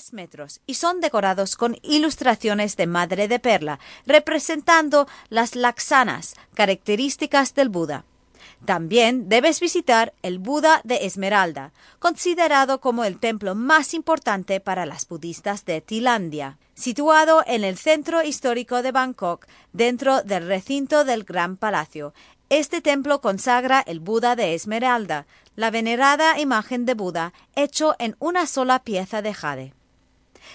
3 0.00 0.14
metros 0.14 0.60
y 0.66 0.74
son 0.74 1.00
decorados 1.00 1.56
con 1.56 1.76
ilustraciones 1.82 2.76
de 2.78 2.86
madre 2.86 3.28
de 3.28 3.38
perla, 3.38 3.78
representando 4.06 5.06
las 5.28 5.54
laxanas, 5.54 6.34
características 6.54 7.54
del 7.54 7.68
Buda. 7.68 8.04
También 8.64 9.28
debes 9.28 9.60
visitar 9.60 10.14
el 10.22 10.38
Buda 10.38 10.80
de 10.84 11.04
Esmeralda, 11.04 11.72
considerado 11.98 12.80
como 12.80 13.04
el 13.04 13.18
templo 13.18 13.54
más 13.54 13.92
importante 13.92 14.58
para 14.60 14.86
las 14.86 15.06
budistas 15.06 15.66
de 15.66 15.82
Tailandia. 15.82 16.56
Situado 16.74 17.42
en 17.46 17.62
el 17.62 17.76
centro 17.76 18.22
histórico 18.22 18.82
de 18.82 18.92
Bangkok, 18.92 19.46
dentro 19.74 20.22
del 20.22 20.46
recinto 20.46 21.04
del 21.04 21.24
Gran 21.24 21.58
Palacio, 21.58 22.14
este 22.48 22.80
templo 22.80 23.20
consagra 23.20 23.80
el 23.80 24.00
Buda 24.00 24.34
de 24.34 24.54
Esmeralda, 24.54 25.26
la 25.56 25.70
venerada 25.70 26.40
imagen 26.40 26.86
de 26.86 26.94
Buda 26.94 27.34
hecho 27.54 27.96
en 27.98 28.16
una 28.18 28.46
sola 28.46 28.82
pieza 28.82 29.20
de 29.20 29.34
jade. 29.34 29.74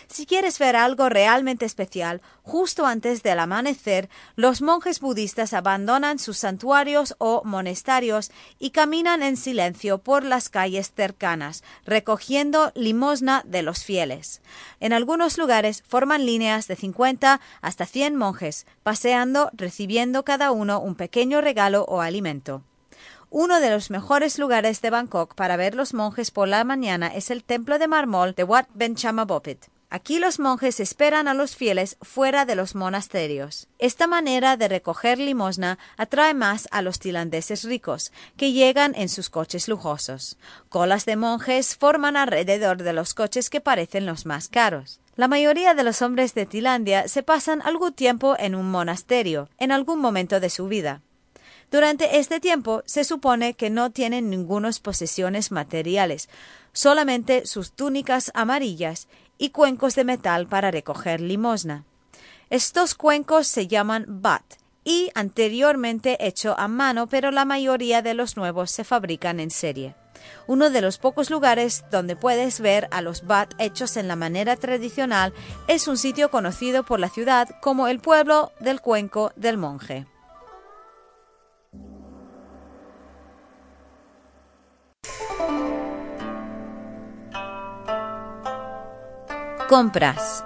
Si 0.08 0.26
quieres 0.26 0.60
ver 0.60 0.76
algo 0.76 1.10
realmente 1.10 1.66
especial, 1.66 2.22
justo 2.44 2.86
antes 2.86 3.24
del 3.24 3.40
amanecer, 3.40 4.10
los 4.36 4.62
monjes 4.62 5.00
budistas 5.00 5.54
abandonan 5.54 6.20
sus 6.20 6.38
santuarios 6.38 7.16
o 7.18 7.42
monasterios 7.44 8.32
y 8.60 8.72
caminan 8.72 9.24
en 9.24 9.38
silencio 9.38 9.98
por 9.98 10.24
las 10.24 10.50
calles 10.50 10.92
cercanas, 10.96 11.64
recogiendo 11.86 12.72
limosna 12.76 13.44
de 13.46 13.62
los 13.62 13.84
fieles. 13.84 14.42
En 14.80 14.94
algunos 14.94 15.38
lugares 15.38 15.84
forman 15.88 16.26
líneas 16.26 16.68
de 16.68 16.76
50 16.76 17.42
hasta 17.62 17.86
100 17.86 18.16
monjes, 18.16 18.66
paseando, 18.84 19.50
recibiendo 19.54 20.24
cada 20.24 20.52
uno 20.52 20.80
un 20.80 20.96
pequeño 20.96 21.42
regalo 21.42 21.86
o 21.86 22.02
alimento. 22.02 22.64
Uno 23.30 23.60
de 23.60 23.70
los 23.70 23.90
mejores 23.90 24.40
lugares 24.40 24.82
de 24.82 24.90
Bangkok 24.90 25.36
para 25.36 25.58
ver 25.58 25.76
los 25.76 25.94
monjes 25.94 26.32
por 26.32 26.48
la 26.48 26.64
mañana 26.64 27.08
es 27.08 27.32
el 27.32 27.44
templo 27.44 27.80
de 27.80 27.88
mármol 27.88 28.34
de 28.34 28.44
Wat 28.44 28.68
Benchamabopit. 28.74 29.66
Aquí 29.90 30.20
los 30.20 30.40
monjes 30.40 30.80
esperan 30.80 31.28
a 31.28 31.34
los 31.34 31.56
fieles 31.56 31.98
fuera 32.02 32.46
de 32.46 32.56
los 32.56 32.76
monasterios. 32.76 33.68
Esta 33.78 34.08
manera 34.08 34.58
de 34.58 34.68
recoger 34.68 35.20
limosna 35.20 35.78
atrae 35.96 36.34
más 36.34 36.68
a 36.72 36.82
los 36.82 37.00
tilandeses 37.00 37.64
ricos, 37.64 38.12
que 38.36 38.52
llegan 38.52 38.94
en 38.96 39.10
sus 39.10 39.30
coches 39.30 39.68
lujosos. 39.68 40.38
Colas 40.70 41.06
de 41.06 41.16
monjes 41.16 41.76
forman 41.76 42.18
alrededor 42.18 42.82
de 42.82 42.94
los 42.94 43.14
coches 43.14 43.50
que 43.50 43.62
parecen 43.62 44.06
los 44.06 44.26
más 44.26 44.50
caros. 44.50 45.00
La 45.16 45.28
mayoría 45.28 45.74
de 45.76 45.84
los 45.84 46.02
hombres 46.02 46.34
de 46.34 46.46
Tilandia 46.46 47.08
se 47.08 47.24
pasan 47.24 47.62
algún 47.62 47.94
tiempo 47.94 48.36
en 48.38 48.54
un 48.54 48.70
monasterio, 48.70 49.50
en 49.58 49.72
algún 49.72 50.00
momento 50.00 50.40
de 50.42 50.50
su 50.50 50.68
vida. 50.68 51.02
Durante 51.72 52.20
este 52.20 52.40
tiempo 52.40 52.84
se 52.86 53.04
supone 53.04 53.54
que 53.54 53.70
no 53.70 53.92
tienen 53.92 54.30
ningunas 54.30 54.80
posesiones 54.80 55.52
materiales, 55.52 56.30
solamente 56.74 57.46
sus 57.46 57.72
túnicas 57.72 58.32
amarillas 58.34 59.08
y 59.38 59.50
cuencos 59.50 59.96
de 59.96 60.04
metal 60.04 60.48
para 60.48 60.72
recoger 60.72 61.22
limosna. 61.22 61.84
Estos 62.50 62.96
cuencos 62.96 63.48
se 63.48 63.68
llaman 63.68 64.06
bat 64.08 64.44
y 64.84 65.10
anteriormente 65.16 66.26
hecho 66.26 66.58
a 66.58 66.68
mano, 66.68 67.08
pero 67.08 67.32
la 67.32 67.44
mayoría 67.44 68.02
de 68.02 68.14
los 68.14 68.38
nuevos 68.38 68.72
se 68.72 68.84
fabrican 68.84 69.40
en 69.40 69.50
serie. 69.50 69.96
Uno 70.48 70.70
de 70.70 70.82
los 70.82 70.98
pocos 70.98 71.30
lugares 71.30 71.84
donde 71.92 72.16
puedes 72.16 72.60
ver 72.60 72.88
a 72.92 73.02
los 73.02 73.26
bat 73.26 73.54
hechos 73.58 73.98
en 73.98 74.08
la 74.08 74.16
manera 74.16 74.56
tradicional 74.56 75.34
es 75.68 75.88
un 75.88 75.98
sitio 75.98 76.30
conocido 76.30 76.84
por 76.84 77.00
la 77.00 77.10
ciudad 77.10 77.50
como 77.62 77.88
el 77.88 78.00
pueblo 78.00 78.52
del 78.60 78.82
cuenco 78.82 79.34
del 79.36 79.58
monje. 79.58 80.06
Compras. 89.76 90.46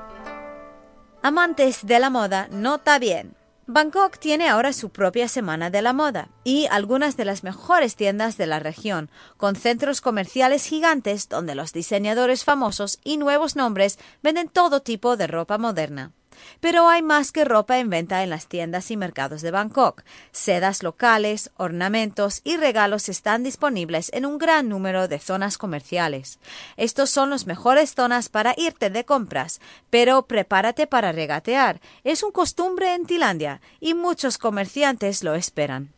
Amantes 1.21 1.85
de 1.85 1.99
la 1.99 2.09
moda, 2.09 2.47
nota 2.49 2.97
bien. 2.97 3.35
Bangkok 3.67 4.17
tiene 4.17 4.49
ahora 4.49 4.73
su 4.73 4.89
propia 4.89 5.27
semana 5.27 5.69
de 5.69 5.83
la 5.83 5.93
moda 5.93 6.29
y 6.43 6.65
algunas 6.71 7.15
de 7.15 7.25
las 7.25 7.43
mejores 7.43 7.95
tiendas 7.95 8.37
de 8.37 8.47
la 8.47 8.57
región, 8.57 9.11
con 9.37 9.55
centros 9.55 10.01
comerciales 10.01 10.65
gigantes 10.65 11.29
donde 11.29 11.53
los 11.53 11.73
diseñadores 11.73 12.43
famosos 12.43 12.97
y 13.03 13.17
nuevos 13.17 13.55
nombres 13.55 13.99
venden 14.23 14.49
todo 14.49 14.81
tipo 14.81 15.15
de 15.15 15.27
ropa 15.27 15.59
moderna. 15.59 16.11
Pero 16.59 16.87
hay 16.87 17.01
más 17.01 17.31
que 17.31 17.45
ropa 17.45 17.79
en 17.79 17.89
venta 17.89 18.23
en 18.23 18.29
las 18.29 18.47
tiendas 18.47 18.91
y 18.91 18.97
mercados 18.97 19.41
de 19.41 19.51
Bangkok. 19.51 20.03
Sedas 20.31 20.83
locales, 20.83 21.51
ornamentos 21.57 22.41
y 22.43 22.57
regalos 22.57 23.09
están 23.09 23.43
disponibles 23.43 24.11
en 24.13 24.25
un 24.25 24.37
gran 24.37 24.69
número 24.69 25.07
de 25.07 25.19
zonas 25.19 25.57
comerciales. 25.57 26.39
Estos 26.77 27.09
son 27.09 27.29
las 27.29 27.45
mejores 27.45 27.93
zonas 27.93 28.29
para 28.29 28.53
irte 28.57 28.89
de 28.89 29.05
compras, 29.05 29.61
pero 29.89 30.27
prepárate 30.27 30.87
para 30.87 31.11
regatear. 31.11 31.81
Es 32.03 32.23
un 32.23 32.31
costumbre 32.31 32.93
en 32.93 33.05
Tailandia 33.05 33.61
y 33.79 33.93
muchos 33.93 34.37
comerciantes 34.37 35.23
lo 35.23 35.35
esperan. 35.35 35.93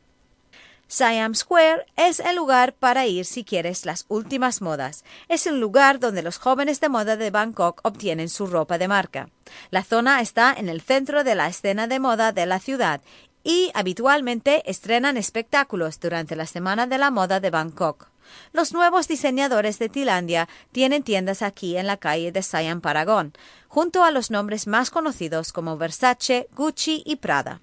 Siam 0.93 1.35
Square 1.35 1.85
es 1.95 2.19
el 2.19 2.35
lugar 2.35 2.73
para 2.73 3.07
ir 3.07 3.23
si 3.23 3.45
quieres 3.45 3.85
las 3.85 4.03
últimas 4.09 4.61
modas. 4.61 5.05
Es 5.29 5.45
un 5.45 5.61
lugar 5.61 5.99
donde 5.99 6.21
los 6.21 6.37
jóvenes 6.37 6.81
de 6.81 6.89
moda 6.89 7.15
de 7.15 7.31
Bangkok 7.31 7.79
obtienen 7.85 8.27
su 8.27 8.45
ropa 8.45 8.77
de 8.77 8.89
marca. 8.89 9.29
La 9.69 9.85
zona 9.85 10.19
está 10.19 10.53
en 10.53 10.67
el 10.67 10.81
centro 10.81 11.23
de 11.23 11.33
la 11.33 11.47
escena 11.47 11.87
de 11.87 12.01
moda 12.01 12.33
de 12.33 12.45
la 12.45 12.59
ciudad 12.59 12.99
y 13.41 13.71
habitualmente 13.73 14.69
estrenan 14.69 15.15
espectáculos 15.15 15.97
durante 16.01 16.35
la 16.35 16.45
Semana 16.45 16.87
de 16.87 16.97
la 16.97 17.09
Moda 17.09 17.39
de 17.39 17.51
Bangkok. 17.51 18.09
Los 18.51 18.73
nuevos 18.73 19.07
diseñadores 19.07 19.79
de 19.79 19.87
Tailandia 19.87 20.49
tienen 20.73 21.03
tiendas 21.03 21.41
aquí 21.41 21.77
en 21.77 21.87
la 21.87 21.95
calle 21.95 22.33
de 22.33 22.43
Siam 22.43 22.81
Paragon, 22.81 23.31
junto 23.69 24.03
a 24.03 24.11
los 24.11 24.29
nombres 24.29 24.67
más 24.67 24.91
conocidos 24.91 25.53
como 25.53 25.77
Versace, 25.77 26.49
Gucci 26.53 27.01
y 27.05 27.15
Prada. 27.15 27.61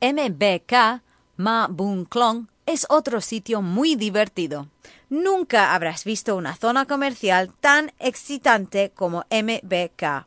MBK, 0.00 1.02
Ma 1.36 1.66
Bun 1.68 2.04
Klong 2.04 2.46
es 2.70 2.86
otro 2.88 3.20
sitio 3.20 3.62
muy 3.62 3.96
divertido. 3.96 4.68
Nunca 5.08 5.74
habrás 5.74 6.04
visto 6.04 6.36
una 6.36 6.54
zona 6.56 6.86
comercial 6.86 7.52
tan 7.60 7.92
excitante 7.98 8.92
como 8.94 9.24
MBK. 9.30 10.26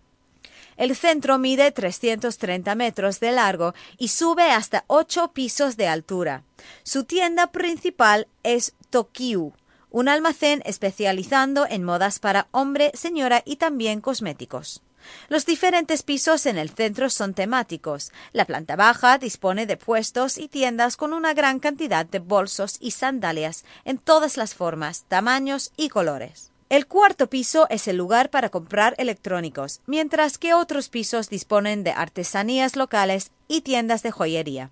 El 0.76 0.96
centro 0.96 1.38
mide 1.38 1.72
330 1.72 2.76
metros 2.76 3.20
de 3.20 3.32
largo 3.32 3.74
y 3.98 4.10
sube 4.10 4.52
hasta 4.52 4.84
8 4.88 5.32
pisos 5.34 5.78
de 5.78 5.88
altura. 5.88 6.44
Su 6.84 7.06
tienda 7.06 7.48
principal 7.48 8.28
es 8.44 8.74
Tokyu, 8.90 9.54
un 9.90 10.10
almacén 10.10 10.62
especializando 10.66 11.66
en 11.70 11.84
modas 11.84 12.20
para 12.20 12.48
hombre, 12.52 12.92
señora 12.96 13.44
y 13.46 13.58
también 13.58 14.02
cosméticos. 14.02 14.82
Los 15.30 15.46
diferentes 15.46 16.04
pisos 16.04 16.46
en 16.46 16.58
el 16.58 16.70
centro 16.70 17.10
son 17.10 17.34
temáticos. 17.34 18.12
La 18.32 18.46
planta 18.46 18.76
baja 18.76 19.18
dispone 19.18 19.66
de 19.66 19.78
puestos 19.78 20.38
y 20.38 20.48
tiendas 20.48 20.98
con 20.98 21.14
una 21.14 21.34
gran 21.34 21.60
cantidad 21.60 22.06
de 22.06 22.20
bolsos 22.20 22.78
y 22.80 22.92
sandalias 22.92 23.66
en 23.86 23.98
todas 23.98 24.38
las 24.38 24.56
formas, 24.56 25.06
tamaños 25.08 25.72
y 25.78 25.90
colores. 25.90 26.52
El 26.70 26.88
cuarto 26.88 27.30
piso 27.30 27.68
es 27.70 27.88
el 27.88 27.98
lugar 27.98 28.32
para 28.32 28.50
comprar 28.50 28.96
electrónicos, 28.98 29.82
mientras 29.86 30.40
que 30.40 30.56
otros 30.56 30.90
pisos 30.90 31.30
disponen 31.30 31.84
de 31.84 31.92
artesanías 31.92 32.76
locales 32.76 33.32
y 33.48 33.62
tiendas 33.62 34.02
de 34.02 34.10
joyería. 34.10 34.72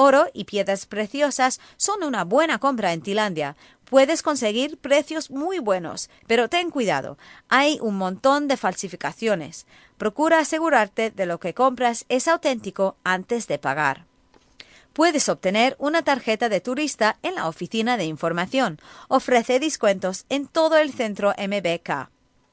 Oro 0.00 0.26
y 0.32 0.44
piedras 0.44 0.86
preciosas 0.86 1.58
son 1.76 2.04
una 2.04 2.22
buena 2.22 2.58
compra 2.58 2.92
en 2.92 3.02
Tailandia, 3.02 3.56
puedes 3.90 4.22
conseguir 4.22 4.78
precios 4.78 5.30
muy 5.30 5.58
buenos, 5.58 6.10
pero 6.26 6.48
ten 6.48 6.70
cuidado, 6.70 7.18
hay 7.48 7.78
un 7.80 7.96
montón 7.96 8.48
de 8.48 8.56
falsificaciones. 8.56 9.66
Procura 9.96 10.38
asegurarte 10.38 11.10
de 11.10 11.26
lo 11.26 11.40
que 11.40 11.54
compras 11.54 12.04
es 12.08 12.28
auténtico 12.28 12.96
antes 13.04 13.46
de 13.48 13.58
pagar. 13.58 14.06
Puedes 14.92 15.28
obtener 15.28 15.76
una 15.78 16.02
tarjeta 16.02 16.48
de 16.48 16.60
turista 16.60 17.18
en 17.22 17.36
la 17.36 17.46
oficina 17.46 17.96
de 17.96 18.04
información. 18.04 18.80
Ofrece 19.08 19.60
descuentos 19.60 20.24
en 20.28 20.46
todo 20.46 20.76
el 20.76 20.92
centro 20.92 21.34
MBK. 21.38 22.10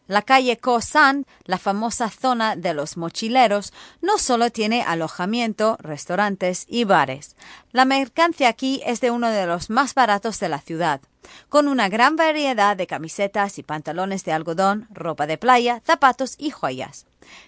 La 0.07 0.21
calle 0.21 0.57
Koh-san, 0.57 1.25
la 1.45 1.57
famosa 1.57 2.09
zona 2.09 2.55
de 2.55 2.75
los 2.75 2.95
mochileros, 2.95 3.73
no 4.01 4.19
solo 4.19 4.51
tiene 4.51 4.83
alojamiento, 4.83 5.77
restaurantes 5.79 6.65
y 6.69 6.83
bares. 6.83 7.35
La 7.71 7.85
mercancía 7.85 8.49
aquí 8.49 8.81
es 8.85 9.01
de 9.01 9.09
uno 9.09 9.29
de 9.29 9.47
los 9.47 9.71
más 9.71 9.95
baratos 9.95 10.39
de 10.39 10.49
la 10.49 10.59
ciudad, 10.59 11.01
con 11.49 11.67
una 11.67 11.89
gran 11.89 12.15
variedad 12.15 12.77
de 12.77 12.85
camisetas 12.85 13.57
y 13.57 13.63
pantalones 13.63 14.23
de 14.25 14.33
algodón, 14.33 14.87
ropa 14.91 15.25
de 15.25 15.39
playa, 15.39 15.81
zapatos 15.83 16.35
y 16.37 16.51
joyas. 16.51 17.07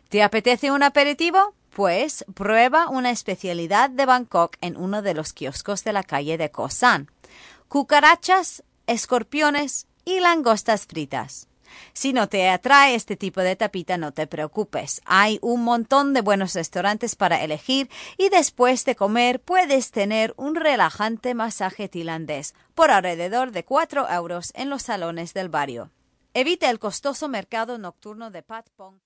¿Te 0.10 0.24
apetece 0.24 0.72
un 0.72 0.82
aperitivo? 0.82 1.54
Pues 1.70 2.26
prueba 2.34 2.90
una 2.90 3.12
especialidad 3.12 3.92
de 3.92 4.08
Bangkok 4.08 4.58
en 4.62 4.78
uno 4.78 5.04
de 5.04 5.14
los 5.14 5.32
kioscos 5.32 5.84
de 5.84 5.94
la 5.94 6.02
calle 6.02 6.40
de 6.40 6.50
Koh-san. 6.50 7.12
Cucarachas, 7.68 8.64
escorpiones 8.88 9.86
y 10.06 10.22
langostas 10.22 10.88
fritas. 10.88 11.48
Si 11.94 12.14
no 12.14 12.30
te 12.30 12.50
atrae 12.50 12.96
este 12.96 13.16
tipo 13.16 13.42
de 13.42 13.56
tapita, 13.56 13.98
no 13.98 14.12
te 14.12 14.28
preocupes. 14.28 15.02
Hay 15.06 15.40
un 15.42 15.64
montón 15.64 16.14
de 16.14 16.22
buenos 16.22 16.54
restaurantes 16.54 17.16
para 17.16 17.44
elegir 17.44 17.90
y 18.18 18.30
después 18.30 18.86
de 18.86 18.96
comer 18.96 19.42
puedes 19.42 19.92
tener 19.92 20.34
un 20.38 20.56
relajante 20.56 21.34
masaje 21.34 21.90
tailandés 21.90 22.56
por 22.74 22.92
alrededor 22.92 23.52
de 23.52 23.66
4 23.66 24.10
euros 24.10 24.52
en 24.56 24.70
los 24.70 24.84
salones 24.84 25.34
del 25.34 25.50
barrio. 25.50 25.92
Evita 26.34 26.70
el 26.70 26.80
costoso 26.80 27.28
mercado 27.28 27.78
nocturno 27.78 28.32
de 28.32 28.44
Pat 28.44 28.70
Pong. 28.76 28.96